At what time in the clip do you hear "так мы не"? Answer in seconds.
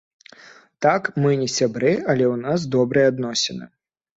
0.85-1.49